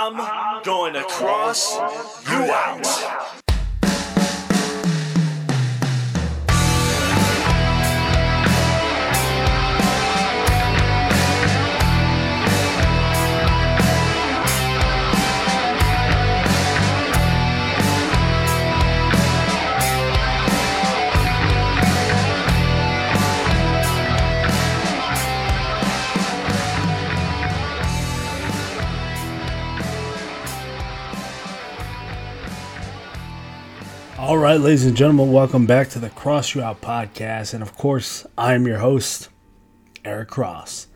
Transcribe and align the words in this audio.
I'm 0.00 0.62
going 0.62 0.92
to 0.92 1.02
cross 1.02 1.74
you 2.30 2.52
out. 2.52 3.37
All 34.28 34.36
right, 34.36 34.60
ladies 34.60 34.84
and 34.84 34.94
gentlemen, 34.94 35.32
welcome 35.32 35.64
back 35.64 35.88
to 35.88 35.98
the 35.98 36.10
Cross 36.10 36.54
You 36.54 36.60
Out 36.60 36.82
podcast. 36.82 37.54
And 37.54 37.62
of 37.62 37.74
course, 37.78 38.26
I'm 38.36 38.66
your 38.66 38.76
host, 38.76 39.30
Eric 40.04 40.28
Cross. 40.28 40.86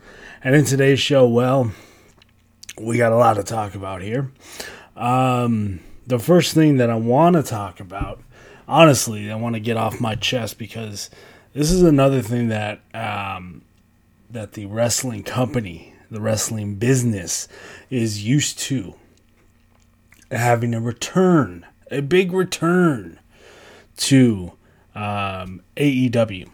And 0.43 0.53
in 0.53 0.65
today's 0.65 0.99
show, 0.99 1.27
well, 1.27 1.71
we 2.79 2.99
got 2.99 3.11
a 3.11 3.15
lot 3.15 3.37
to 3.37 3.43
talk 3.43 3.73
about 3.73 4.03
here. 4.03 4.31
Um, 4.95 5.79
the 6.05 6.19
first 6.19 6.53
thing 6.53 6.77
that 6.77 6.91
I 6.91 6.95
want 6.95 7.35
to 7.35 7.41
talk 7.41 7.79
about, 7.79 8.21
honestly, 8.67 9.31
I 9.31 9.35
want 9.35 9.55
to 9.55 9.59
get 9.59 9.77
off 9.77 9.99
my 9.99 10.13
chest 10.13 10.59
because 10.59 11.09
this 11.53 11.71
is 11.71 11.81
another 11.81 12.21
thing 12.21 12.49
that 12.49 12.81
um, 12.93 13.63
that 14.29 14.51
the 14.51 14.67
wrestling 14.67 15.23
company, 15.23 15.95
the 16.11 16.21
wrestling 16.21 16.75
business, 16.75 17.47
is 17.89 18.23
used 18.23 18.59
to 18.59 18.93
having 20.29 20.75
a 20.75 20.79
return 20.79 21.65
a 21.93 22.01
big 22.01 22.33
return 22.33 23.19
to 23.97 24.53
um, 24.95 25.61
AEW. 25.77 26.49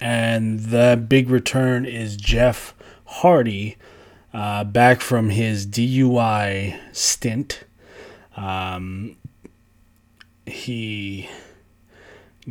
And 0.00 0.60
the 0.60 1.02
big 1.08 1.30
return 1.30 1.86
is 1.86 2.16
Jeff 2.16 2.74
Hardy 3.04 3.76
uh, 4.32 4.64
back 4.64 5.00
from 5.00 5.30
his 5.30 5.66
DUI 5.66 6.78
stint. 6.92 7.64
Um, 8.36 9.16
he 10.44 11.28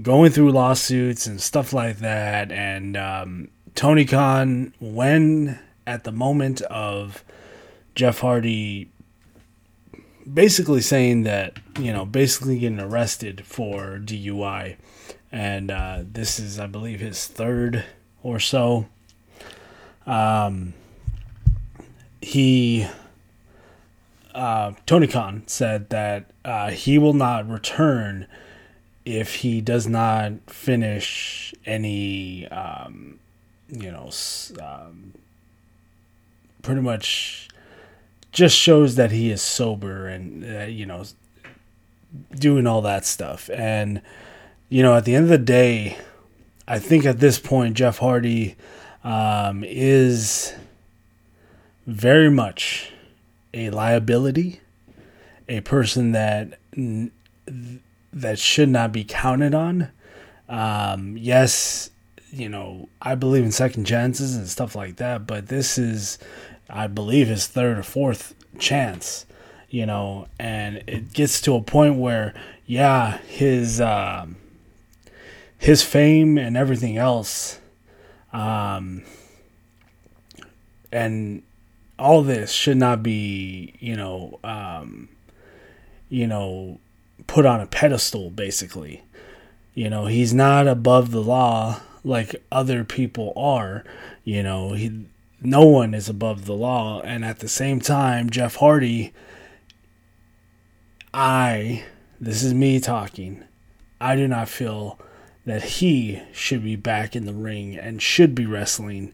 going 0.02 0.32
through 0.32 0.52
lawsuits 0.52 1.28
and 1.28 1.40
stuff 1.42 1.74
like 1.74 2.00
that. 2.00 2.52
And 2.52 2.98
um, 2.98 3.50
Tony 3.76 4.06
Khan, 4.06 4.74
when 4.80 5.60
at 5.86 6.04
the 6.04 6.12
moment 6.12 6.62
of 6.64 7.24
Jeff 7.96 8.20
Hardy 8.20 8.90
basically 10.32 10.82
saying 10.82 11.24
that 11.24 11.58
you 11.80 11.92
know 11.94 12.06
basically 12.06 12.60
getting 12.60 12.80
arrested 12.80 13.46
for 13.46 14.00
DUI, 14.00 14.78
and 15.32 15.72
uh, 15.72 16.04
this 16.04 16.40
is 16.40 16.60
I 16.60 16.68
believe 16.68 17.00
his 17.00 17.28
third 17.28 17.86
or 18.22 18.40
so. 18.40 18.88
Um, 20.06 20.74
he 22.22 22.88
uh, 24.34 24.74
Tony 24.86 25.08
Khan 25.08 25.44
said 25.48 25.90
that 25.90 26.26
uh, 26.44 26.72
he 26.72 26.98
will 26.98 27.14
not 27.14 27.48
return 27.48 28.28
if 29.06 29.36
he 29.36 29.62
does 29.62 29.88
not 29.88 30.34
finish 30.48 31.54
any, 31.66 32.48
um, 32.48 33.20
you 33.68 33.92
know, 33.92 34.10
um, 34.62 35.14
pretty 36.62 36.82
much 36.82 37.50
just 38.34 38.58
shows 38.58 38.96
that 38.96 39.12
he 39.12 39.32
is 39.32 39.42
sober 39.42 40.08
and 40.08 40.44
uh, 40.44 40.66
you 40.66 40.86
know 40.86 41.04
doing 42.36 42.68
all 42.68 42.82
that 42.82 43.06
stuff. 43.06 43.50
And 43.54 44.02
you 44.74 44.82
know 44.82 44.96
at 44.96 45.06
the 45.06 45.14
end 45.14 45.26
of 45.26 45.30
the 45.30 45.38
day 45.38 45.96
i 46.68 46.80
think 46.80 47.06
at 47.06 47.20
this 47.20 47.38
point 47.38 47.76
jeff 47.76 48.00
hardy 48.00 48.56
um, 49.04 49.64
is 49.64 50.56
very 51.86 52.32
much 52.32 52.92
a 53.54 53.70
liability 53.70 54.62
a 55.48 55.62
person 55.62 56.14
that 56.14 56.58
that 58.14 58.40
should 58.40 58.70
not 58.70 58.94
be 58.94 59.04
counted 59.04 59.54
on. 59.54 59.90
Um, 60.48 61.18
yes 61.18 61.92
you 62.32 62.50
know 62.50 62.90
i 63.00 63.14
believe 63.14 63.44
in 63.44 63.52
second 63.52 63.86
chances 63.86 64.36
and 64.36 64.48
stuff 64.48 64.76
like 64.76 64.96
that 64.96 65.28
but 65.28 65.50
this 65.50 65.78
is 65.78 66.18
I 66.70 66.88
believe 66.88 67.28
his 67.28 67.48
third 67.48 67.78
or 67.78 67.84
fourth 67.84 68.36
chance, 68.58 69.26
you 69.70 69.86
know, 69.86 70.28
and 70.40 70.84
it 70.88 71.14
gets 71.14 71.42
to 71.42 71.56
a 71.56 71.62
point 71.62 71.96
where, 71.96 72.34
yeah, 72.66 73.18
his 73.20 73.82
um, 73.82 74.38
his 75.58 75.84
fame 75.84 76.38
and 76.38 76.58
everything 76.58 76.98
else, 76.98 77.60
um, 78.32 79.04
and 80.92 81.44
all 81.98 82.22
this 82.22 82.52
should 82.52 82.78
not 82.78 83.04
be, 83.04 83.74
you 83.80 83.96
know, 83.96 84.40
um, 84.44 85.10
you 86.10 86.28
know, 86.28 86.80
put 87.28 87.46
on 87.46 87.62
a 87.62 87.68
pedestal. 87.68 88.30
Basically, 88.30 89.04
you 89.74 89.90
know, 89.90 90.06
he's 90.06 90.34
not 90.34 90.68
above 90.68 91.12
the 91.12 91.22
law 91.22 91.82
like 92.04 92.36
other 92.52 92.84
people 92.84 93.34
are. 93.36 93.84
You 94.24 94.44
know, 94.44 94.74
he 94.74 95.06
no 95.44 95.66
one 95.66 95.94
is 95.94 96.10
above 96.10 96.46
the 96.46 96.54
law. 96.54 97.02
And 97.02 97.24
at 97.24 97.40
the 97.40 97.48
same 97.48 97.80
time, 97.80 98.30
Jeff 98.30 98.56
Hardy, 98.56 99.14
I, 101.14 101.84
this 102.20 102.44
is 102.44 102.54
me 102.54 102.80
talking, 102.80 103.44
I 104.00 104.16
do 104.16 104.28
not 104.28 104.50
feel 104.50 105.00
that 105.46 105.64
he 105.64 106.22
should 106.32 106.64
be 106.64 106.76
back 106.76 107.16
in 107.16 107.26
the 107.26 107.34
ring 107.34 107.76
and 107.76 108.02
should 108.02 108.34
be 108.34 108.46
wrestling 108.46 109.14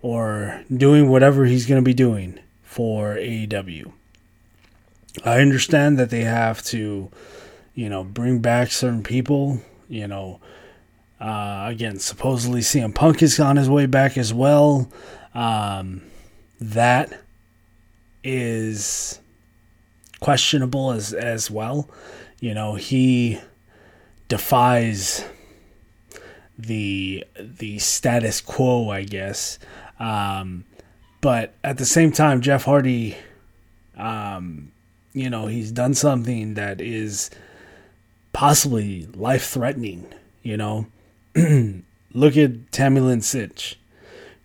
or 0.00 0.62
doing 0.74 1.08
whatever 1.08 1.44
he's 1.44 1.66
going 1.66 1.80
to 1.80 1.84
be 1.84 1.94
doing 1.94 2.38
for 2.62 3.16
AEW. 3.16 3.92
I 5.24 5.40
understand 5.40 5.98
that 5.98 6.10
they 6.10 6.22
have 6.22 6.62
to, 6.66 7.10
you 7.74 7.88
know, 7.88 8.04
bring 8.04 8.38
back 8.40 8.70
certain 8.70 9.02
people, 9.02 9.60
you 9.88 10.06
know. 10.06 10.40
Uh, 11.20 11.66
again, 11.68 11.98
supposedly 11.98 12.60
CM 12.60 12.94
Punk 12.94 13.22
is 13.22 13.40
on 13.40 13.56
his 13.56 13.68
way 13.68 13.86
back 13.86 14.16
as 14.16 14.32
well. 14.32 14.88
Um, 15.34 16.02
that 16.60 17.12
is 18.24 19.20
questionable 20.20 20.92
as 20.92 21.12
as 21.12 21.50
well. 21.50 21.88
You 22.40 22.54
know, 22.54 22.74
he 22.74 23.40
defies 24.28 25.24
the 26.58 27.24
the 27.38 27.78
status 27.78 28.40
quo, 28.40 28.90
I 28.90 29.04
guess. 29.04 29.58
Um, 29.98 30.64
but 31.20 31.54
at 31.64 31.78
the 31.78 31.86
same 31.86 32.12
time, 32.12 32.40
Jeff 32.40 32.64
Hardy, 32.64 33.16
um, 33.96 34.72
you 35.12 35.30
know, 35.30 35.46
he's 35.46 35.72
done 35.72 35.94
something 35.94 36.54
that 36.54 36.80
is 36.80 37.30
possibly 38.32 39.06
life 39.14 39.48
threatening. 39.48 40.06
You 40.42 40.56
know, 40.56 40.86
look 42.14 42.36
at 42.36 42.72
Tammy 42.72 43.00
Lynn 43.00 43.20
Sytch. 43.20 43.76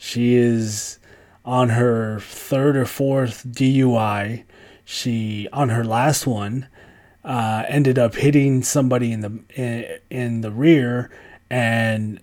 She 0.05 0.35
is 0.35 0.99
on 1.45 1.69
her 1.69 2.19
third 2.19 2.75
or 2.75 2.85
fourth 2.85 3.47
DUI. 3.47 4.43
She 4.83 5.47
on 5.53 5.69
her 5.69 5.85
last 5.85 6.27
one 6.27 6.67
uh, 7.23 7.63
ended 7.69 7.97
up 7.97 8.15
hitting 8.15 8.63
somebody 8.63 9.13
in 9.13 9.21
the 9.21 9.39
in, 9.55 9.99
in 10.09 10.41
the 10.41 10.51
rear 10.51 11.09
and 11.49 12.19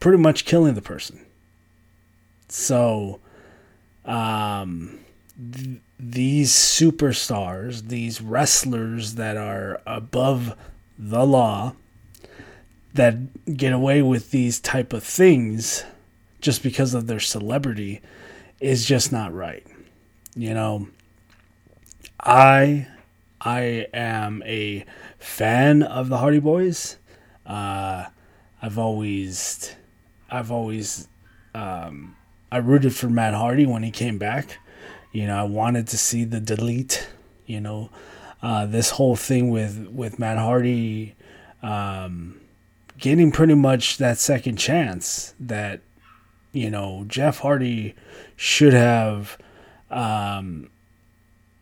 pretty 0.00 0.16
much 0.16 0.46
killing 0.46 0.74
the 0.74 0.80
person. 0.80 1.26
So, 2.48 3.20
um, 4.06 5.00
th- 5.36 5.78
these 6.00 6.52
superstars, 6.52 7.88
these 7.88 8.22
wrestlers 8.22 9.16
that 9.16 9.36
are 9.36 9.82
above 9.86 10.56
the 10.98 11.26
law, 11.26 11.74
that 12.94 13.54
get 13.58 13.74
away 13.74 14.00
with 14.00 14.30
these 14.30 14.58
type 14.58 14.94
of 14.94 15.04
things 15.04 15.84
just 16.40 16.62
because 16.62 16.94
of 16.94 17.06
their 17.06 17.20
celebrity 17.20 18.00
is 18.60 18.84
just 18.84 19.12
not 19.12 19.32
right. 19.32 19.66
You 20.34 20.54
know, 20.54 20.88
I 22.20 22.86
I 23.40 23.86
am 23.92 24.42
a 24.44 24.84
fan 25.18 25.82
of 25.82 26.08
the 26.08 26.18
Hardy 26.18 26.40
Boys. 26.40 26.96
Uh, 27.46 28.06
I've 28.60 28.78
always 28.78 29.74
I've 30.30 30.50
always 30.50 31.08
um, 31.54 32.16
I 32.50 32.58
rooted 32.58 32.94
for 32.94 33.08
Matt 33.08 33.34
Hardy 33.34 33.66
when 33.66 33.82
he 33.82 33.90
came 33.90 34.18
back. 34.18 34.58
You 35.12 35.26
know, 35.26 35.38
I 35.38 35.44
wanted 35.44 35.86
to 35.88 35.98
see 35.98 36.24
the 36.24 36.40
delete. 36.40 37.08
You 37.46 37.60
know, 37.60 37.90
uh, 38.42 38.66
this 38.66 38.90
whole 38.90 39.16
thing 39.16 39.50
with 39.50 39.88
with 39.88 40.18
Matt 40.18 40.38
Hardy 40.38 41.14
um, 41.62 42.40
getting 42.98 43.32
pretty 43.32 43.54
much 43.54 43.98
that 43.98 44.18
second 44.18 44.56
chance 44.56 45.34
that 45.40 45.80
you 46.52 46.70
know, 46.70 47.04
Jeff 47.06 47.40
Hardy 47.40 47.94
should 48.36 48.72
have, 48.72 49.38
um, 49.90 50.70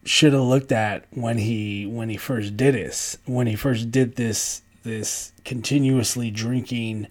should 0.04 0.32
have 0.32 0.42
looked 0.42 0.70
at 0.72 1.04
when 1.10 1.38
he 1.38 1.84
when 1.84 2.08
he 2.08 2.16
first 2.16 2.56
did 2.56 2.74
this 2.74 3.18
when 3.26 3.48
he 3.48 3.56
first 3.56 3.90
did 3.90 4.14
this 4.14 4.62
this 4.84 5.32
continuously 5.44 6.30
drinking 6.30 7.08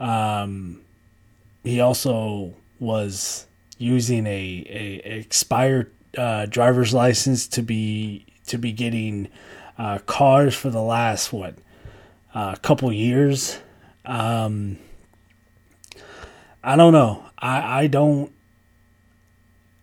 um 0.00 0.80
he 1.64 1.80
also 1.80 2.54
was 2.78 3.46
using 3.78 4.26
a, 4.26 4.30
a 4.68 5.18
expired 5.18 5.90
uh, 6.16 6.46
driver's 6.46 6.94
license 6.94 7.48
to 7.48 7.62
be 7.62 8.26
to 8.46 8.58
be 8.58 8.72
getting 8.72 9.28
uh, 9.78 9.98
cars 10.06 10.54
for 10.54 10.70
the 10.70 10.82
last 10.82 11.32
what 11.32 11.56
a 12.34 12.38
uh, 12.38 12.54
couple 12.56 12.92
years. 12.92 13.58
Um 14.04 14.78
i 16.64 16.74
don't 16.74 16.92
know 16.92 17.24
i 17.38 17.82
i 17.82 17.86
don't 17.86 18.32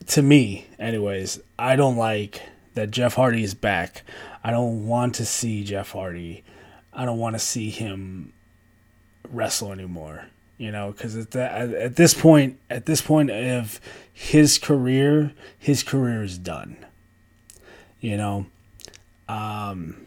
to 0.07 0.21
me, 0.21 0.65
anyways, 0.77 1.39
I 1.57 1.75
don't 1.75 1.95
like 1.95 2.41
that 2.73 2.91
Jeff 2.91 3.13
Hardy 3.13 3.43
is 3.43 3.53
back. 3.53 4.03
I 4.43 4.51
don't 4.51 4.87
want 4.87 5.15
to 5.15 5.25
see 5.25 5.63
Jeff 5.63 5.91
Hardy. 5.91 6.43
I 6.93 7.05
don't 7.05 7.17
want 7.17 7.35
to 7.35 7.39
see 7.39 7.69
him 7.69 8.33
wrestle 9.29 9.71
anymore. 9.71 10.25
You 10.57 10.71
know, 10.71 10.91
because 10.91 11.15
at, 11.15 11.35
at 11.35 11.95
this 11.95 12.13
point, 12.13 12.59
at 12.69 12.85
this 12.85 13.01
point 13.01 13.31
of 13.31 13.79
his 14.13 14.59
career, 14.59 15.33
his 15.57 15.81
career 15.81 16.23
is 16.23 16.37
done. 16.37 16.77
You 17.99 18.17
know, 18.17 18.45
um, 19.27 20.05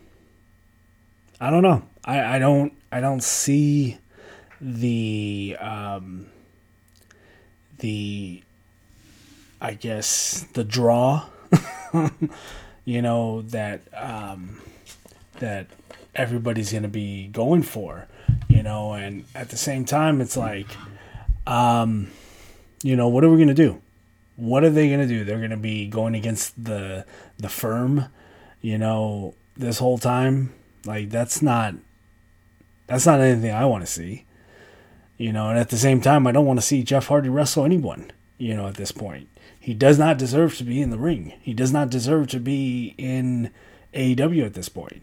I 1.40 1.50
don't 1.50 1.62
know. 1.62 1.82
I, 2.04 2.36
I 2.36 2.38
don't 2.38 2.72
I 2.92 3.00
don't 3.00 3.22
see 3.22 3.98
the 4.60 5.56
um, 5.58 6.26
the 7.84 8.42
I 9.60 9.74
guess 9.74 10.46
the 10.54 10.64
draw, 10.64 11.26
you 12.86 13.02
know 13.02 13.42
that 13.42 13.82
um, 13.94 14.62
that 15.38 15.66
everybody's 16.14 16.72
gonna 16.72 16.88
be 16.88 17.26
going 17.26 17.62
for, 17.62 18.08
you 18.48 18.62
know, 18.62 18.94
and 18.94 19.24
at 19.34 19.50
the 19.50 19.58
same 19.58 19.84
time, 19.84 20.22
it's 20.22 20.34
like, 20.34 20.68
um, 21.46 22.08
you 22.82 22.96
know, 22.96 23.08
what 23.08 23.22
are 23.22 23.28
we 23.28 23.38
gonna 23.38 23.52
do? 23.52 23.82
What 24.36 24.64
are 24.64 24.70
they 24.70 24.88
gonna 24.88 25.06
do? 25.06 25.22
They're 25.22 25.40
gonna 25.40 25.58
be 25.58 25.86
going 25.86 26.14
against 26.14 26.64
the 26.64 27.04
the 27.36 27.50
firm, 27.50 28.06
you 28.62 28.78
know, 28.78 29.34
this 29.58 29.78
whole 29.78 29.98
time. 29.98 30.54
Like 30.86 31.10
that's 31.10 31.42
not 31.42 31.74
that's 32.86 33.04
not 33.04 33.20
anything 33.20 33.50
I 33.50 33.66
want 33.66 33.84
to 33.84 33.92
see. 33.92 34.23
You 35.16 35.32
know, 35.32 35.48
and 35.48 35.58
at 35.58 35.70
the 35.70 35.76
same 35.76 36.00
time, 36.00 36.26
I 36.26 36.32
don't 36.32 36.46
want 36.46 36.58
to 36.58 36.66
see 36.66 36.82
Jeff 36.82 37.06
Hardy 37.06 37.28
wrestle 37.28 37.64
anyone. 37.64 38.10
You 38.36 38.56
know, 38.56 38.66
at 38.66 38.74
this 38.74 38.90
point, 38.90 39.28
he 39.60 39.72
does 39.72 39.98
not 39.98 40.18
deserve 40.18 40.56
to 40.56 40.64
be 40.64 40.82
in 40.82 40.90
the 40.90 40.98
ring. 40.98 41.34
He 41.40 41.54
does 41.54 41.72
not 41.72 41.88
deserve 41.88 42.28
to 42.28 42.40
be 42.40 42.94
in 42.98 43.50
AEW 43.94 44.44
at 44.44 44.54
this 44.54 44.68
point. 44.68 45.02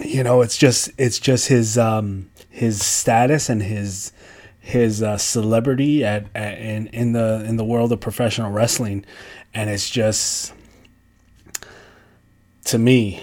You 0.00 0.24
know, 0.24 0.40
it's 0.40 0.56
just 0.56 0.90
it's 0.96 1.18
just 1.18 1.48
his 1.48 1.76
um 1.76 2.30
his 2.48 2.82
status 2.82 3.48
and 3.48 3.62
his 3.62 4.12
his 4.60 5.02
uh, 5.02 5.18
celebrity 5.18 6.04
at, 6.04 6.26
at 6.34 6.58
in 6.58 6.86
in 6.88 7.12
the 7.12 7.44
in 7.46 7.56
the 7.56 7.64
world 7.64 7.92
of 7.92 8.00
professional 8.00 8.50
wrestling, 8.50 9.04
and 9.52 9.68
it's 9.68 9.90
just 9.90 10.54
to 12.64 12.78
me, 12.78 13.22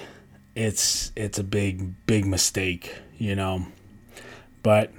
it's 0.55 1.11
it's 1.15 1.39
a 1.39 1.43
big 1.43 2.05
big 2.05 2.25
mistake, 2.25 2.95
you 3.17 3.35
know. 3.35 3.65
But 4.63 4.91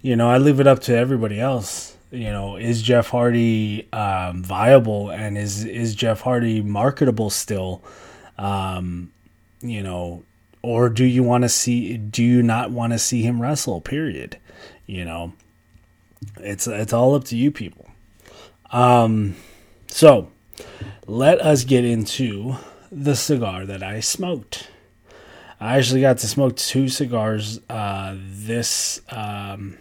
you 0.00 0.16
know, 0.16 0.28
I 0.28 0.38
leave 0.38 0.60
it 0.60 0.66
up 0.66 0.80
to 0.80 0.96
everybody 0.96 1.40
else. 1.40 1.96
You 2.10 2.30
know, 2.30 2.56
is 2.56 2.82
Jeff 2.82 3.08
Hardy 3.08 3.90
um, 3.92 4.42
viable 4.42 5.10
and 5.10 5.38
is 5.38 5.64
is 5.64 5.94
Jeff 5.94 6.20
Hardy 6.20 6.60
marketable 6.60 7.30
still? 7.30 7.82
Um, 8.36 9.12
you 9.60 9.82
know, 9.82 10.24
or 10.60 10.88
do 10.88 11.04
you 11.04 11.22
want 11.22 11.42
to 11.42 11.48
see? 11.48 11.96
Do 11.96 12.22
you 12.22 12.42
not 12.42 12.70
want 12.70 12.92
to 12.92 12.98
see 12.98 13.22
him 13.22 13.40
wrestle? 13.40 13.80
Period. 13.80 14.36
You 14.86 15.04
know, 15.04 15.32
it's 16.38 16.66
it's 16.66 16.92
all 16.92 17.14
up 17.14 17.24
to 17.24 17.36
you 17.36 17.50
people. 17.50 17.88
Um, 18.72 19.36
so 19.86 20.30
let 21.06 21.40
us 21.40 21.64
get 21.64 21.84
into 21.84 22.56
the 22.92 23.16
cigar 23.16 23.64
that 23.64 23.82
I 23.82 24.00
smoked. 24.00 24.68
I 25.58 25.78
actually 25.78 26.02
got 26.02 26.18
to 26.18 26.28
smoke 26.28 26.56
two 26.56 26.88
cigars 26.88 27.58
uh, 27.70 28.14
this 28.18 29.00
um, 29.08 29.78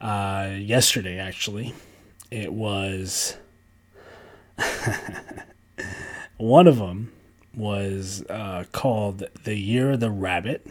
uh, 0.00 0.50
yesterday, 0.58 1.18
actually. 1.18 1.72
It 2.32 2.52
was 2.52 3.36
one 6.36 6.66
of 6.66 6.78
them 6.78 7.12
was 7.54 8.24
uh, 8.28 8.64
called 8.72 9.24
the 9.44 9.56
Year 9.56 9.92
of 9.92 10.00
the 10.00 10.10
Rabbit, 10.10 10.66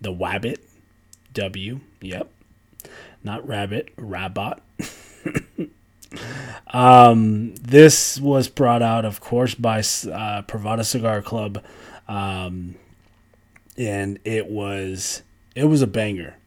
the 0.00 0.12
Wabbit, 0.12 0.58
W. 1.34 1.80
Yep, 2.00 2.28
not 3.22 3.46
rabbit, 3.46 3.90
rabbot. 3.96 4.62
um, 6.72 7.54
this 7.56 8.20
was 8.20 8.48
brought 8.48 8.82
out, 8.82 9.04
of 9.04 9.20
course, 9.20 9.54
by 9.54 9.78
uh, 9.78 10.42
Privada 10.42 10.84
Cigar 10.84 11.22
Club, 11.22 11.62
um, 12.06 12.74
and 13.76 14.18
it 14.24 14.46
was 14.46 15.22
it 15.54 15.64
was 15.64 15.82
a 15.82 15.86
banger 15.86 16.38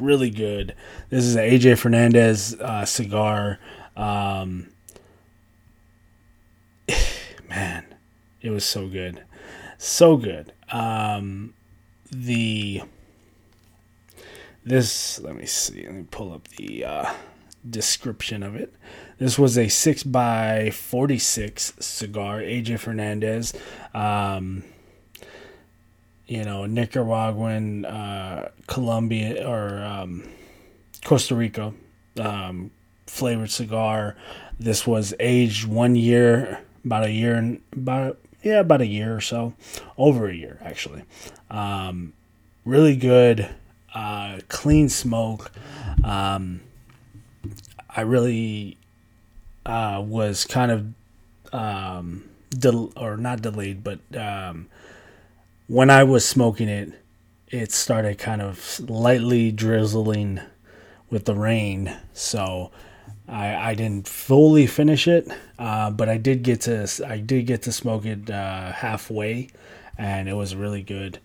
really 0.00 0.30
good. 0.30 0.74
This 1.10 1.24
is 1.24 1.36
an 1.36 1.42
AJ 1.42 1.78
Fernandez 1.78 2.54
uh, 2.54 2.84
cigar. 2.84 3.58
Um, 3.96 4.68
man, 7.48 7.86
it 8.40 8.50
was 8.50 8.64
so 8.64 8.88
good, 8.88 9.22
so 9.76 10.16
good. 10.16 10.52
Um, 10.70 11.54
the 12.10 12.82
this 14.64 15.18
let 15.20 15.36
me 15.36 15.46
see. 15.46 15.84
Let 15.84 15.94
me 15.94 16.04
pull 16.10 16.32
up 16.32 16.48
the 16.48 16.84
uh, 16.84 17.12
description 17.68 18.42
of 18.42 18.54
it. 18.54 18.74
This 19.18 19.38
was 19.38 19.58
a 19.58 19.68
six 19.68 20.02
by 20.02 20.70
forty 20.70 21.18
six 21.18 21.72
cigar. 21.78 22.40
AJ 22.40 22.78
Fernandez. 22.80 23.52
Um, 23.94 24.64
you 26.26 26.44
know, 26.44 26.66
Nicaraguan, 26.66 27.86
uh, 27.86 28.50
Colombia, 28.66 29.48
or 29.48 29.82
um, 29.82 30.28
Costa 31.02 31.34
Rica 31.34 31.72
um, 32.20 32.70
flavored 33.06 33.50
cigar. 33.50 34.14
This 34.60 34.86
was 34.86 35.14
aged 35.18 35.66
one 35.66 35.96
year, 35.96 36.60
about 36.84 37.04
a 37.04 37.10
year 37.10 37.34
and 37.34 37.60
about 37.72 38.18
yeah, 38.42 38.60
about 38.60 38.80
a 38.80 38.86
year 38.86 39.16
or 39.16 39.20
so, 39.20 39.54
over 39.96 40.28
a 40.28 40.34
year 40.34 40.58
actually. 40.62 41.04
Um, 41.50 42.12
really 42.64 42.96
good, 42.96 43.48
uh, 43.94 44.40
clean 44.48 44.88
smoke. 44.88 45.50
Um, 46.04 46.60
I 47.88 48.02
really 48.02 48.76
uh, 49.66 50.02
was 50.04 50.44
kind 50.44 50.70
of 50.70 51.54
um, 51.54 52.28
del- 52.50 52.92
or 52.96 53.16
not 53.16 53.42
delayed, 53.42 53.82
but 53.84 54.00
um, 54.16 54.68
when 55.66 55.90
I 55.90 56.04
was 56.04 56.24
smoking 56.24 56.68
it, 56.68 56.92
it 57.48 57.72
started 57.72 58.18
kind 58.18 58.42
of 58.42 58.80
lightly 58.88 59.52
drizzling 59.52 60.40
with 61.10 61.24
the 61.24 61.34
rain. 61.34 61.96
So 62.12 62.70
I, 63.26 63.54
I 63.70 63.74
didn't 63.74 64.08
fully 64.08 64.66
finish 64.66 65.08
it, 65.08 65.28
uh, 65.58 65.90
but 65.90 66.08
I 66.08 66.16
did 66.16 66.42
get 66.42 66.62
to 66.62 66.88
I 67.06 67.18
did 67.18 67.46
get 67.46 67.62
to 67.62 67.72
smoke 67.72 68.04
it 68.06 68.30
uh, 68.30 68.72
halfway, 68.72 69.48
and 69.96 70.28
it 70.28 70.34
was 70.34 70.54
really 70.54 70.82
good 70.82 71.18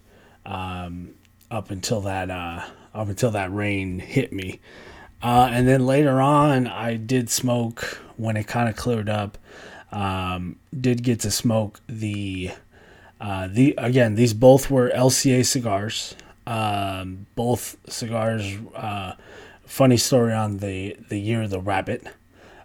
um, 0.46 1.14
up 1.52 1.72
until 1.72 2.02
that 2.02 2.30
uh, 2.30 2.66
up 2.94 3.08
until 3.08 3.32
that 3.32 3.54
rain 3.54 4.00
hit 4.00 4.34
me. 4.34 4.60
Uh, 5.24 5.50
and 5.52 5.66
then 5.66 5.86
later 5.86 6.20
on, 6.20 6.68
I 6.68 6.98
did 6.98 7.30
smoke 7.30 8.02
when 8.18 8.36
it 8.36 8.46
kind 8.46 8.68
of 8.68 8.76
cleared 8.76 9.08
up. 9.08 9.38
Um, 9.92 10.58
did 10.78 11.02
get 11.02 11.22
to 11.22 11.32
smoke 11.32 11.80
the 11.88 12.52
uh, 13.22 13.48
the 13.50 13.74
again, 13.78 14.16
these 14.16 14.34
both 14.34 14.70
were 14.70 14.90
LCA 14.90 15.46
cigars. 15.46 16.16
Um, 16.46 17.26
both 17.36 17.78
cigars. 17.88 18.58
Uh, 18.76 19.14
funny 19.66 19.96
story 19.96 20.34
on 20.34 20.58
the 20.58 20.98
the 21.08 21.20
year 21.20 21.44
of 21.44 21.52
the 21.52 21.62
rabbit, 21.62 22.06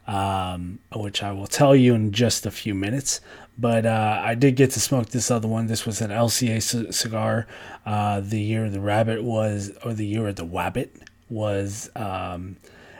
um, 0.09 0.81
which 0.93 1.23
I 1.23 1.31
will 1.31 1.47
tell 1.47 1.77
you 1.77 1.95
in 1.95 2.11
just 2.11 2.45
a 2.45 2.50
few 2.50 2.75
minutes. 2.75 3.21
But 3.57 3.87
uh, 3.87 4.21
I 4.25 4.35
did 4.35 4.57
get 4.57 4.73
to 4.73 4.81
smoke 4.81 5.11
this 5.11 5.31
other 5.31 5.49
one. 5.49 5.67
This 5.67 5.87
was 5.87 6.00
an 6.00 6.11
LCA 6.11 6.62
c- 6.62 6.93
cigar. 6.93 7.47
Uh, 7.87 8.21
the 8.21 8.41
year 8.41 8.65
of 8.65 8.73
the 8.73 8.81
rabbit 8.81 9.23
was, 9.23 9.73
or 9.85 9.95
the 9.95 10.07
year 10.07 10.29
of 10.29 10.37
the 10.37 10.45
wabbit 10.47 10.91
was 11.28 11.90
um, 11.97 12.56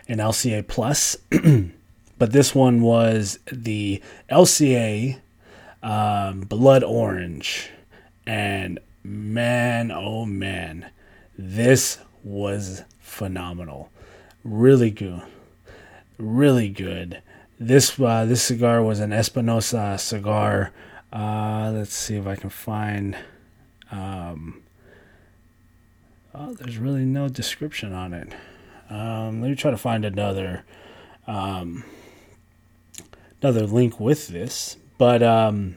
an 0.09 0.19
LCA 0.19 0.67
plus. 0.67 1.17
but 2.19 2.33
this 2.33 2.55
one 2.55 2.81
was 2.83 3.39
the 3.51 4.03
LCA 4.31 5.21
um, 5.83 6.41
Blood 6.41 6.85
Orange. 6.85 7.71
And 8.27 8.79
man, 9.03 9.91
oh 9.91 10.25
man, 10.27 10.91
this 11.37 11.99
was 12.23 12.83
phenomenal. 13.01 13.91
really 14.45 14.91
good, 14.91 15.23
really 16.19 16.69
good. 16.69 17.23
This 17.59 17.99
uh, 17.99 18.25
this 18.25 18.43
cigar 18.43 18.83
was 18.83 19.01
an 19.01 19.13
Espinosa 19.13 19.97
cigar. 19.99 20.73
Uh, 21.13 21.73
let's 21.75 21.95
see 21.95 22.17
if 22.17 22.27
I 22.27 22.37
can 22.37 22.51
find. 22.51 23.17
Um, 23.91 24.63
oh, 26.39 26.55
there's 26.55 26.79
really 26.79 27.05
no 27.05 27.29
description 27.29 27.93
on 27.93 28.13
it. 28.13 28.33
Um, 28.91 29.43
let 29.43 29.51
me 29.51 29.57
try 29.57 29.71
to 29.71 29.77
find 29.77 30.05
another 30.05 30.65
um, 31.27 31.85
another 33.43 33.67
link 33.67 34.01
with 34.01 34.29
this. 34.29 34.77
But 34.97 35.23
um, 35.23 35.77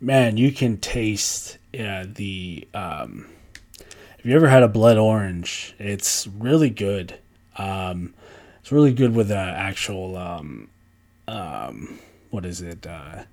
man, 0.00 0.36
you 0.36 0.52
can 0.52 0.78
taste 0.78 1.58
uh, 1.78 2.06
the. 2.08 2.66
Um, 2.74 3.28
if 4.18 4.26
you 4.26 4.34
ever 4.34 4.48
had 4.48 4.62
a 4.62 4.68
blood 4.68 4.96
orange, 4.96 5.74
it's 5.78 6.26
really 6.26 6.70
good. 6.70 7.18
Um, 7.56 8.14
it's 8.60 8.72
really 8.72 8.92
good 8.92 9.14
with 9.14 9.28
the 9.28 9.36
actual. 9.36 10.16
Um, 10.16 10.68
um, 11.28 12.00
what 12.30 12.44
is 12.44 12.60
it? 12.60 12.86
Uh, 12.86 13.24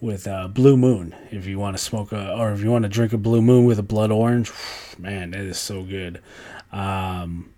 with 0.00 0.26
uh, 0.26 0.48
Blue 0.48 0.76
Moon. 0.76 1.14
If 1.30 1.46
you 1.46 1.58
want 1.58 1.76
to 1.76 1.82
smoke 1.82 2.12
a, 2.12 2.32
or 2.34 2.52
if 2.52 2.60
you 2.60 2.70
want 2.70 2.82
to 2.84 2.88
drink 2.88 3.12
a 3.12 3.18
Blue 3.18 3.42
Moon 3.42 3.64
with 3.64 3.78
a 3.78 3.82
blood 3.82 4.10
orange, 4.10 4.52
man, 4.98 5.34
it 5.34 5.40
is 5.40 5.58
so 5.58 5.82
good. 5.82 6.20
Um, 6.72 7.52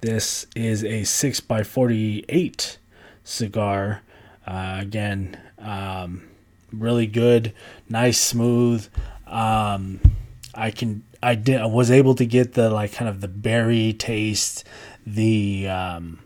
this 0.00 0.46
is 0.54 0.84
a 0.84 1.04
six 1.04 1.40
by 1.40 1.62
forty-eight 1.62 2.78
cigar. 3.24 4.02
Uh, 4.46 4.78
again, 4.80 5.38
um, 5.58 6.28
really 6.72 7.06
good, 7.06 7.52
nice, 7.88 8.18
smooth. 8.18 8.88
Um, 9.26 10.00
I 10.54 10.70
can, 10.70 11.04
I 11.22 11.34
did, 11.34 11.60
I 11.60 11.66
was 11.66 11.90
able 11.90 12.14
to 12.16 12.26
get 12.26 12.54
the 12.54 12.70
like 12.70 12.92
kind 12.92 13.08
of 13.08 13.20
the 13.20 13.28
berry 13.28 13.92
taste, 13.92 14.64
the 15.06 15.68
um, 15.68 16.18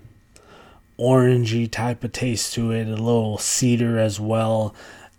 orangey 0.98 1.70
type 1.70 2.04
of 2.04 2.12
taste 2.12 2.54
to 2.54 2.70
it, 2.70 2.86
a 2.86 2.90
little 2.90 3.38
cedar 3.38 3.98
as 3.98 4.18
well. 4.20 4.74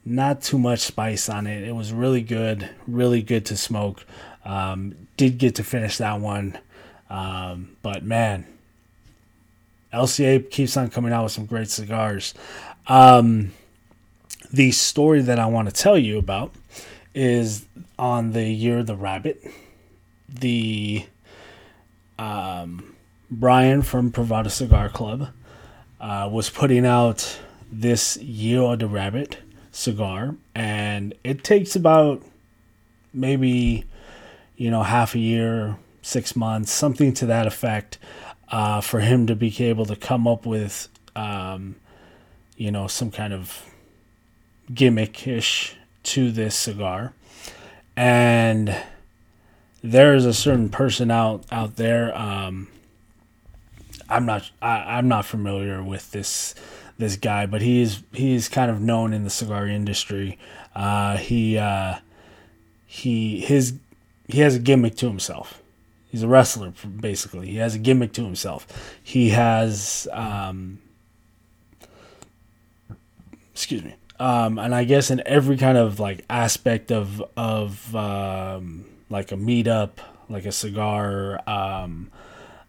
Not 0.05 0.41
too 0.41 0.59
much 0.59 0.81
spice 0.81 1.29
on 1.29 1.47
it. 1.47 1.67
It 1.67 1.73
was 1.73 1.91
really 1.91 2.21
good, 2.21 2.69
really 2.87 3.23
good 3.23 3.45
to 3.47 3.57
smoke. 3.57 4.05
Um, 4.43 5.07
did 5.17 5.39
get 5.39 5.55
to 5.55 5.63
finish 5.63 5.97
that 5.97 6.19
one, 6.19 6.59
um, 7.09 7.75
but 7.81 8.03
man, 8.03 8.45
LCA 9.91 10.51
keeps 10.51 10.77
on 10.77 10.89
coming 10.89 11.11
out 11.11 11.23
with 11.23 11.31
some 11.31 11.47
great 11.47 11.69
cigars. 11.69 12.35
Um, 12.87 13.53
the 14.53 14.71
story 14.71 15.21
that 15.21 15.39
I 15.39 15.47
want 15.47 15.67
to 15.69 15.73
tell 15.73 15.97
you 15.97 16.19
about 16.19 16.53
is 17.15 17.65
on 17.97 18.33
the 18.33 18.43
year 18.43 18.79
of 18.79 18.87
the 18.87 18.95
rabbit. 18.95 19.43
The 20.29 21.05
um, 22.19 22.95
Brian 23.31 23.81
from 23.81 24.11
Privada 24.11 24.51
Cigar 24.51 24.89
Club 24.89 25.29
uh, 25.99 26.29
was 26.31 26.49
putting 26.49 26.85
out 26.85 27.39
this 27.71 28.17
year 28.17 28.61
of 28.61 28.79
the 28.79 28.87
rabbit 28.87 29.37
cigar, 29.75 30.35
and 30.55 31.13
it 31.23 31.43
takes 31.43 31.75
about 31.75 32.23
maybe 33.13 33.83
you 34.55 34.71
know 34.71 34.83
half 34.83 35.15
a 35.15 35.19
year, 35.19 35.77
six 36.01 36.35
months, 36.35 36.71
something 36.71 37.13
to 37.13 37.25
that 37.25 37.45
effect, 37.45 37.97
uh, 38.49 38.81
for 38.81 39.01
him 39.01 39.27
to 39.27 39.35
be 39.35 39.53
able 39.63 39.85
to 39.85 39.95
come 39.95 40.27
up 40.27 40.45
with 40.45 40.87
um, 41.15 41.75
you 42.55 42.71
know 42.71 42.87
some 42.87 43.11
kind 43.11 43.33
of 43.33 43.63
gimmickish 44.71 45.73
to 46.03 46.31
this 46.31 46.55
cigar, 46.55 47.13
and 47.95 48.75
there 49.83 50.15
is 50.15 50.25
a 50.25 50.33
certain 50.33 50.69
person 50.69 51.11
out 51.11 51.45
out 51.51 51.75
there. 51.75 52.17
Um, 52.17 52.69
I'm 54.07 54.25
not 54.25 54.49
I, 54.61 54.97
I'm 54.97 55.09
not 55.09 55.25
familiar 55.25 55.83
with 55.83 56.11
this 56.11 56.55
this 56.97 57.17
guy, 57.17 57.45
but 57.45 57.61
he's 57.61 58.03
he's 58.13 58.47
kind 58.49 58.71
of 58.71 58.81
known 58.81 59.13
in 59.13 59.23
the 59.23 59.29
cigar 59.29 59.67
industry. 59.67 60.37
Uh, 60.75 61.17
he 61.17 61.57
uh, 61.57 61.95
he 62.85 63.41
his 63.41 63.73
he 64.27 64.39
has 64.39 64.55
a 64.55 64.59
gimmick 64.59 64.95
to 64.97 65.07
himself. 65.07 65.61
He's 66.09 66.23
a 66.23 66.27
wrestler, 66.27 66.71
basically. 66.99 67.47
He 67.47 67.57
has 67.57 67.75
a 67.75 67.79
gimmick 67.79 68.13
to 68.13 68.23
himself. 68.23 68.95
He 69.03 69.31
has, 69.31 70.07
um, 70.13 70.79
excuse 73.51 73.83
me, 73.83 73.95
um, 74.17 74.57
and 74.57 74.73
I 74.73 74.85
guess 74.85 75.11
in 75.11 75.21
every 75.25 75.57
kind 75.57 75.77
of 75.77 75.99
like 75.99 76.23
aspect 76.29 76.91
of 76.91 77.21
of 77.35 77.93
um, 77.95 78.85
like 79.09 79.33
a 79.33 79.35
meetup, 79.35 79.91
like 80.29 80.45
a 80.45 80.53
cigar 80.53 81.41
um, 81.47 82.11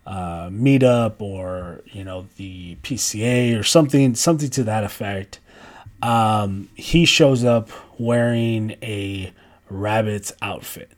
uh, 0.07 0.49
meetup, 0.49 1.21
or 1.21 1.83
you 1.87 2.05
know 2.05 2.27
the 2.37 2.77
PCA 2.83 3.59
or 3.59 3.63
something, 3.63 4.15
something 4.15 4.51
to 4.51 4.65
that 4.65 4.85
effect. 4.85 5.41
Um, 6.03 6.69
he 6.75 7.05
shows 7.05 7.45
up 7.45 7.71
wearing 7.99 8.77
a 8.83 9.33
rabbit's 9.69 10.33
outfit. 10.43 10.91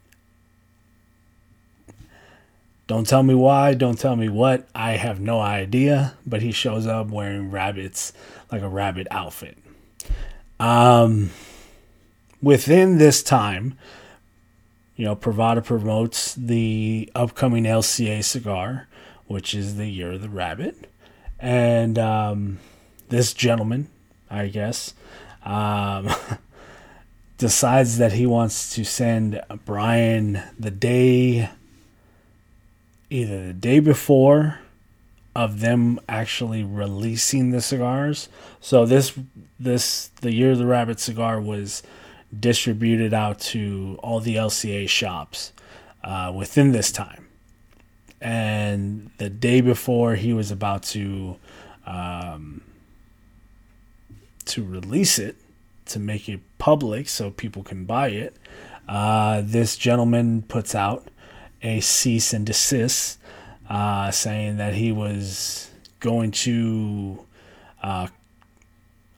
Don't 2.86 3.06
tell 3.06 3.22
me 3.22 3.34
why, 3.34 3.74
don't 3.74 3.98
tell 3.98 4.16
me 4.16 4.30
what. 4.30 4.66
I 4.74 4.92
have 4.92 5.20
no 5.20 5.40
idea, 5.40 6.14
but 6.26 6.40
he 6.40 6.52
shows 6.52 6.86
up 6.86 7.08
wearing 7.08 7.50
rabbits, 7.50 8.14
like 8.50 8.62
a 8.62 8.68
rabbit 8.68 9.06
outfit. 9.10 9.58
Um, 10.58 11.30
within 12.42 12.96
this 12.96 13.22
time, 13.22 13.76
you 14.96 15.04
know, 15.04 15.14
Privada 15.14 15.62
promotes 15.62 16.34
the 16.34 17.10
upcoming 17.14 17.64
LCA 17.64 18.24
cigar, 18.24 18.88
which 19.28 19.54
is 19.54 19.76
the 19.76 19.87
Year 19.87 20.12
of 20.12 20.23
the 20.23 20.28
Rabbit. 20.28 20.90
And 21.38 21.99
um, 21.99 22.58
this 23.08 23.32
gentleman, 23.32 23.88
I 24.28 24.49
guess, 24.49 24.94
um, 25.44 26.11
decides 27.38 27.99
that 27.99 28.12
he 28.12 28.26
wants 28.26 28.75
to 28.75 28.85
send 28.85 29.40
Brian 29.64 30.42
the 30.58 30.73
day 30.73 31.50
either 33.11 33.47
the 33.47 33.52
day 33.52 33.80
before 33.80 34.58
of 35.35 35.61
them 35.61 36.00
actually 36.08 36.64
releasing 36.64 37.50
the 37.50 37.61
cigars. 37.61 38.28
So 38.61 38.85
this 38.85 39.16
this 39.61 40.08
the 40.20 40.32
Year 40.32 40.50
of 40.52 40.58
the 40.58 40.66
Rabbit 40.66 40.99
cigar 40.99 41.40
was 41.40 41.82
distributed 42.38 43.14
out 43.14 43.38
to 43.38 43.99
all 44.02 44.20
the 44.20 44.37
LCA 44.37 44.88
shops 44.88 45.52
uh, 46.02 46.32
within 46.35 46.73
this 46.73 46.90
time. 46.90 47.27
And 48.20 49.10
the 49.18 49.30
day 49.30 49.60
before 49.60 50.16
he 50.16 50.32
was 50.32 50.50
about 50.50 50.82
to 50.94 51.37
um, 51.87 52.62
to 54.46 54.64
release 54.64 55.18
it 55.18 55.37
to 55.87 55.98
make 55.98 56.28
it 56.28 56.40
public 56.58 57.08
so 57.08 57.30
people 57.30 57.62
can 57.62 57.84
buy 57.84 58.08
it, 58.08 58.37
uh, 58.88 59.42
this 59.44 59.76
gentleman 59.76 60.42
puts 60.42 60.75
out 60.75 61.08
a 61.62 61.80
cease 61.80 62.32
and 62.32 62.46
desist, 62.46 63.18
uh, 63.68 64.10
saying 64.10 64.56
that 64.56 64.75
he 64.75 64.92
was 64.92 65.70
going 66.00 66.30
to, 66.30 67.25
uh, 67.82 68.06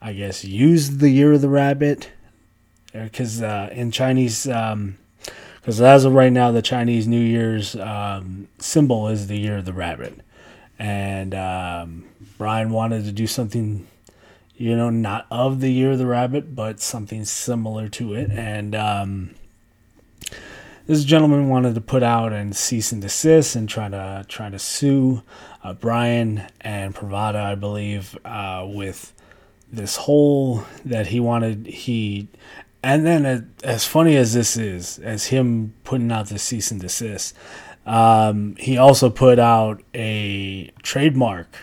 I 0.01 0.13
guess, 0.13 0.43
use 0.43 0.97
the 0.97 1.09
year 1.09 1.33
of 1.33 1.41
the 1.41 1.49
rabbit, 1.49 2.09
because 2.93 3.41
uh, 3.41 3.69
in 3.71 3.91
Chinese, 3.91 4.47
because 5.61 5.79
as 5.79 6.05
of 6.05 6.13
right 6.13 6.33
now, 6.33 6.51
the 6.51 6.61
Chinese 6.61 7.07
New 7.07 7.21
Year's 7.21 7.75
um, 7.75 8.47
symbol 8.57 9.07
is 9.07 9.27
the 9.27 9.37
year 9.37 9.57
of 9.57 9.65
the 9.65 9.73
rabbit, 9.73 10.19
and 10.79 11.35
um, 11.35 12.05
Brian 12.37 12.71
wanted 12.71 13.05
to 13.05 13.11
do 13.11 13.27
something. 13.27 13.87
You 14.57 14.75
know, 14.75 14.91
not 14.91 15.25
of 15.31 15.59
the 15.59 15.71
year 15.71 15.91
of 15.91 15.97
the 15.97 16.05
rabbit, 16.05 16.55
but 16.55 16.79
something 16.79 17.25
similar 17.25 17.89
to 17.89 18.13
it, 18.13 18.29
and 18.29 18.75
um, 18.75 19.35
this 20.87 21.03
gentleman 21.03 21.47
wanted 21.47 21.75
to 21.75 21.81
put 21.81 22.03
out 22.03 22.33
and 22.33 22.55
cease 22.55 22.91
and 22.91 23.01
desist 23.01 23.55
and 23.55 23.69
try 23.69 23.87
to 23.87 24.25
try 24.27 24.49
to 24.49 24.59
sue 24.59 25.23
uh, 25.63 25.73
Brian 25.73 26.43
and 26.59 26.95
Privada, 26.95 27.35
I 27.35 27.55
believe, 27.55 28.17
uh, 28.25 28.67
with 28.67 29.13
this 29.71 29.95
whole 29.95 30.65
that 30.83 31.07
he 31.07 31.19
wanted 31.19 31.67
he. 31.67 32.27
And 32.83 33.05
then, 33.05 33.53
as 33.63 33.85
funny 33.85 34.17
as 34.17 34.33
this 34.33 34.57
is, 34.57 34.97
as 34.99 35.27
him 35.27 35.73
putting 35.83 36.11
out 36.11 36.29
the 36.29 36.39
cease 36.39 36.71
and 36.71 36.81
desist, 36.81 37.33
um, 37.85 38.55
he 38.57 38.77
also 38.77 39.09
put 39.09 39.37
out 39.37 39.83
a 39.93 40.71
trademark 40.81 41.57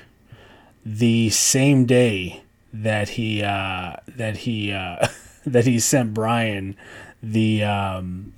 the 0.85 1.31
same 1.31 1.87
day 1.87 2.43
that 2.73 3.11
he 3.11 3.43
uh, 3.43 3.95
that 4.07 4.39
he 4.39 4.73
uh, 4.73 5.09
that 5.47 5.67
he 5.67 5.81
sent 5.81 6.15
Brian 6.15 6.77
the 7.23 7.65
um, 7.65 8.33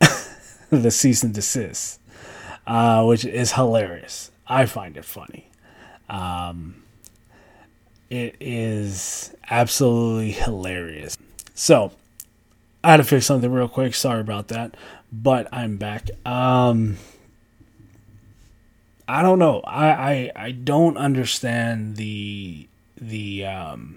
the 0.70 0.90
cease 0.90 1.22
and 1.22 1.34
desist, 1.34 2.00
uh, 2.66 3.04
which 3.04 3.24
is 3.24 3.52
hilarious. 3.52 4.30
I 4.46 4.66
find 4.66 4.96
it 4.96 5.04
funny. 5.04 5.50
Um, 6.08 6.82
it 8.12 8.36
is 8.40 9.34
absolutely 9.48 10.32
hilarious. 10.32 11.16
So, 11.54 11.92
I 12.84 12.90
had 12.90 12.96
to 12.98 13.04
fix 13.04 13.24
something 13.24 13.50
real 13.50 13.68
quick. 13.68 13.94
Sorry 13.94 14.20
about 14.20 14.48
that, 14.48 14.76
but 15.10 15.48
I'm 15.50 15.78
back. 15.78 16.10
Um, 16.26 16.98
I 19.08 19.22
don't 19.22 19.38
know. 19.38 19.60
I, 19.60 19.90
I 19.90 20.32
I 20.36 20.50
don't 20.50 20.98
understand 20.98 21.96
the 21.96 22.68
the 23.00 23.46
um 23.46 23.96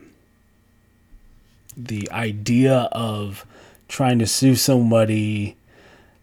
the 1.76 2.10
idea 2.12 2.90
of 2.94 3.46
trying 3.90 4.20
to 4.20 4.28
sue 4.28 4.56
somebody 4.56 5.58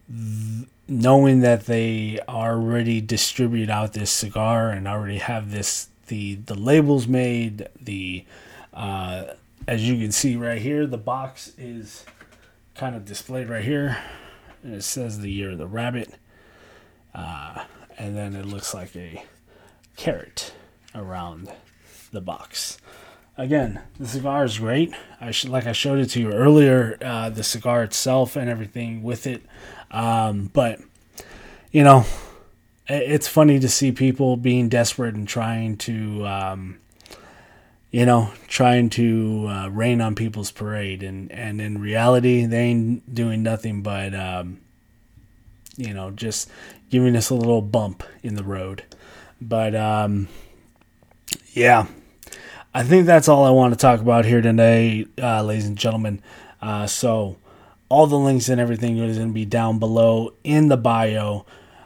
th- 0.09 0.67
knowing 0.89 1.41
that 1.41 1.67
they 1.67 2.19
already 2.27 3.03
distribute 3.03 3.69
out 3.69 3.93
this 3.93 4.11
cigar 4.11 4.71
and 4.71 4.89
already 4.89 5.19
have 5.19 5.51
this 5.51 5.89
the 6.07 6.37
the 6.37 6.55
labels 6.55 7.07
made 7.07 7.69
the 7.81 8.25
uh, 8.75 9.25
as 9.67 9.89
you 9.89 9.97
can 9.99 10.13
see 10.13 10.37
right 10.37 10.61
here 10.61 10.87
the 10.87 10.99
box 10.99 11.53
is 11.59 12.05
kind 12.75 12.95
of 12.97 13.05
displayed 13.05 13.49
right 13.49 13.65
here 13.65 13.99
and 14.63 14.75
it 14.75 14.83
says 14.83 15.21
the 15.21 15.31
year 15.31 15.51
of 15.51 15.59
the 15.59 15.67
rabbit 15.67 16.15
uh, 17.15 17.65
and 17.99 18.17
then 18.17 18.35
it 18.35 18.47
looks 18.47 18.73
like 18.75 18.95
a 18.97 19.25
carrot 19.97 20.55
around 20.95 21.51
the 22.11 22.21
box 22.21 22.79
again, 23.37 23.81
the 23.99 24.07
cigar 24.07 24.45
is 24.45 24.59
great. 24.59 24.95
I 25.21 25.31
should, 25.31 25.51
like 25.51 25.67
I 25.67 25.73
showed 25.73 25.99
it 25.99 26.07
to 26.11 26.21
you 26.21 26.33
earlier, 26.33 26.99
uh, 27.01 27.31
the 27.31 27.43
cigar 27.43 27.83
itself 27.83 28.37
and 28.37 28.49
everything 28.49 29.03
with 29.03 29.27
it. 29.27 29.43
Um, 29.91 30.51
but 30.53 30.81
you 31.71 31.85
know, 31.85 32.05
it's 32.95 33.29
funny 33.29 33.59
to 33.59 33.69
see 33.69 33.93
people 33.93 34.37
being 34.37 34.69
desperate 34.69 35.15
and 35.15 35.27
trying 35.27 35.77
to, 35.79 36.27
um, 36.27 36.79
you 37.91 38.05
know, 38.05 38.31
trying 38.49 38.91
to 38.91 39.47
uh, 39.49 39.69
rain 39.69 40.01
on 40.01 40.15
people's 40.15 40.51
parade, 40.51 41.03
and 41.03 41.31
and 41.33 41.61
in 41.61 41.81
reality, 41.81 42.45
they 42.45 42.59
ain't 42.59 43.15
doing 43.15 43.43
nothing 43.43 43.83
but, 43.83 44.15
um, 44.15 44.61
you 45.77 45.95
know, 45.95 46.11
just 46.11 46.51
giving 46.91 47.17
us 47.17 47.31
a 47.31 47.35
little 47.35 47.63
bump 47.63 48.03
in 48.23 48.35
the 48.35 48.45
road. 48.45 48.85
But 49.41 49.75
um, 49.75 50.29
yeah, 51.53 51.87
I 52.75 52.83
think 52.83 53.07
that's 53.07 53.29
all 53.29 53.45
I 53.45 53.51
want 53.51 53.73
to 53.73 53.79
talk 53.79 54.01
about 54.01 54.25
here 54.25 54.41
today, 54.41 55.07
uh, 55.21 55.43
ladies 55.43 55.67
and 55.67 55.77
gentlemen. 55.77 56.23
Uh, 56.61 56.87
so, 56.87 57.37
all 57.89 58.07
the 58.07 58.19
links 58.19 58.49
and 58.49 58.61
everything 58.61 58.97
is 58.99 59.19
going 59.19 59.29
to 59.29 59.35
be 59.35 59.45
down 59.45 59.79
below 59.79 60.33
in 60.45 60.69
the 60.69 60.77
bio. 60.77 61.45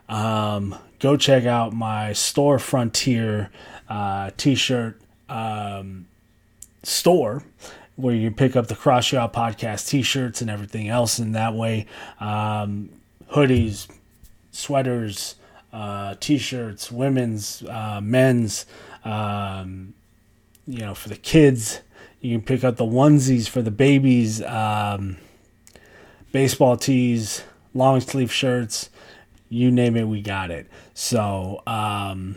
Um, 0.09 0.77
go 1.01 1.17
check 1.17 1.45
out 1.45 1.73
my 1.73 2.13
Store 2.13 2.59
Frontier 2.59 3.51
uh, 3.89 4.31
t 4.37 4.55
shirt 4.55 5.01
um, 5.29 6.07
store 6.83 7.43
where 7.97 8.15
you 8.15 8.31
pick 8.31 8.57
up 8.57 8.67
the 8.69 8.77
Cross 8.77 9.13
You 9.13 9.19
Out 9.19 9.33
Podcast 9.33 9.89
t 9.89 10.03
shirts 10.03 10.41
and 10.41 10.51
everything 10.51 10.89
else 10.89 11.19
in 11.19 11.33
that 11.33 11.55
way 11.55 11.87
um, 12.21 12.91
hoodies, 13.33 13.89
sweaters, 14.53 15.37
uh, 15.73 16.15
t 16.21 16.39
shirts, 16.39 16.91
women's, 16.93 17.63
uh, 17.63 18.01
men's. 18.03 18.67
Um, 19.05 19.95
you 20.67 20.81
know, 20.81 20.95
for 20.95 21.09
the 21.09 21.17
kids. 21.17 21.81
You 22.21 22.39
can 22.39 22.45
pick 22.45 22.65
up 22.65 22.77
the 22.77 22.85
onesies 22.85 23.49
for 23.49 23.63
the 23.63 23.71
babies, 23.71 24.43
um, 24.43 25.17
baseball 26.33 26.77
tees, 26.77 27.45
long 27.73 28.01
sleeve 28.01 28.33
shirts, 28.33 28.91
you 29.49 29.71
name 29.71 29.97
it, 29.97 30.05
we 30.05 30.21
got 30.21 30.51
it. 30.51 30.67
So 30.95 31.63
um, 31.67 32.37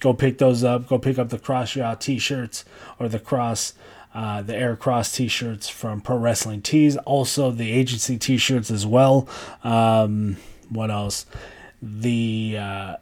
go 0.00 0.14
pick 0.14 0.38
those 0.38 0.64
up. 0.64 0.88
Go 0.88 0.98
pick 0.98 1.18
up 1.18 1.28
the 1.28 1.38
Cross 1.38 1.76
You 1.76 1.82
Out 1.82 2.00
t-shirts 2.00 2.64
or 2.98 3.08
the 3.08 3.18
Cross, 3.18 3.74
uh, 4.14 4.42
the 4.42 4.56
Eric 4.56 4.80
Cross 4.80 5.12
t-shirts 5.12 5.68
from 5.68 6.00
Pro 6.00 6.16
Wrestling 6.16 6.62
Tees. 6.62 6.96
Also 6.98 7.50
the 7.50 7.70
agency 7.70 8.16
t-shirts 8.16 8.70
as 8.70 8.86
well. 8.86 9.28
Um, 9.62 10.36
what 10.68 10.90
else? 10.90 11.26
The 11.80 12.56
uh, 12.58 12.96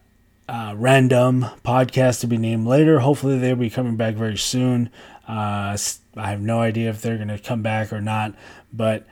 uh, 0.49 0.75
random 0.77 1.47
podcast 1.65 2.21
to 2.21 2.27
be 2.27 2.37
named 2.37 2.67
later. 2.67 3.01
Hopefully, 3.01 3.39
they'll 3.39 3.57
be 3.57 3.71
coming 3.71 3.97
back 3.97 4.15
very 4.15 4.37
soon. 4.37 4.91
Uh, 5.29 5.77
I 6.17 6.31
have 6.31 6.41
no 6.41 6.61
idea 6.61 6.91
if 6.91 7.03
they're 7.03 7.17
going 7.17 7.29
to 7.29 7.39
come 7.39 7.63
back 7.63 7.93
or 7.93 8.01
not, 8.01 8.35
but 8.73 9.07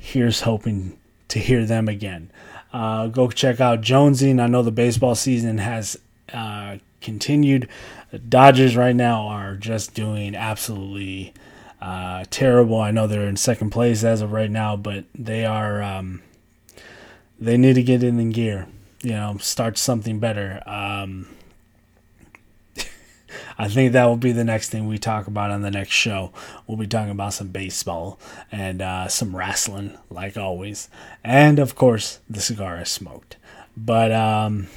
here's 0.00 0.42
hoping 0.42 0.98
to 1.28 1.38
hear 1.38 1.64
them 1.64 1.88
again. 1.88 2.30
Uh, 2.78 3.08
go 3.08 3.28
check 3.28 3.60
out 3.60 3.80
Jonesin. 3.80 4.40
I 4.40 4.46
know 4.46 4.62
the 4.62 4.70
baseball 4.70 5.14
season 5.14 5.58
has 5.58 5.98
uh, 6.32 6.78
continued. 7.00 7.68
The 8.10 8.18
Dodgers 8.18 8.76
right 8.76 8.94
now 8.94 9.26
are 9.26 9.56
just 9.56 9.94
doing 9.94 10.34
absolutely 10.34 11.34
uh, 11.80 12.24
terrible. 12.30 12.80
I 12.80 12.90
know 12.90 13.06
they're 13.06 13.26
in 13.28 13.36
second 13.36 13.70
place 13.70 14.04
as 14.04 14.22
of 14.22 14.32
right 14.32 14.50
now, 14.50 14.76
but 14.76 15.04
they 15.14 15.44
are. 15.44 15.82
Um, 15.82 16.22
they 17.40 17.56
need 17.56 17.74
to 17.74 17.82
get 17.82 18.02
in 18.02 18.18
in 18.18 18.30
gear 18.30 18.66
you 19.02 19.12
know, 19.12 19.36
start 19.38 19.78
something 19.78 20.18
better. 20.18 20.62
Um, 20.66 21.28
I 23.58 23.66
think 23.68 23.92
that 23.92 24.04
will 24.04 24.16
be 24.16 24.30
the 24.30 24.44
next 24.44 24.70
thing 24.70 24.86
we 24.86 24.98
talk 24.98 25.26
about 25.26 25.50
on 25.50 25.62
the 25.62 25.70
next 25.70 25.90
show. 25.90 26.32
We'll 26.66 26.78
be 26.78 26.86
talking 26.86 27.10
about 27.10 27.34
some 27.34 27.48
baseball 27.48 28.20
and 28.52 28.80
uh, 28.80 29.08
some 29.08 29.34
wrestling, 29.34 29.98
like 30.10 30.36
always, 30.36 30.88
and 31.24 31.58
of 31.58 31.74
course 31.74 32.20
the 32.30 32.40
cigar 32.40 32.80
is 32.80 32.88
smoked. 32.88 33.36
But 33.76 34.12
um, 34.12 34.68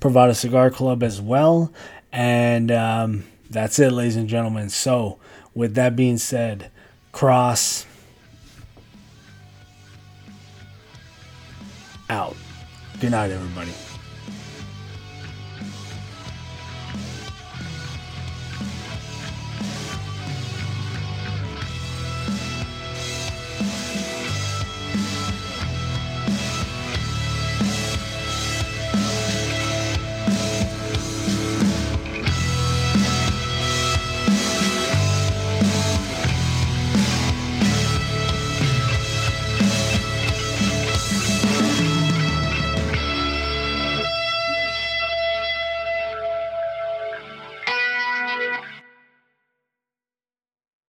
Privada 0.00 0.34
Cigar 0.34 0.70
Club 0.70 1.02
as 1.02 1.20
well, 1.20 1.72
and 2.10 2.72
um, 2.72 3.24
that's 3.48 3.78
it, 3.78 3.92
ladies 3.92 4.16
and 4.16 4.28
gentlemen. 4.28 4.70
So, 4.70 5.18
with 5.54 5.74
that 5.74 5.94
being 5.94 6.18
said, 6.18 6.70
cross 7.12 7.86
out. 12.08 12.36
Good 13.00 13.12
night, 13.12 13.30
everybody. 13.30 13.72